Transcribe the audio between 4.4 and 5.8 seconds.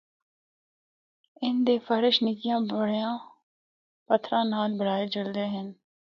نال بنڑائے جلدے ہن۔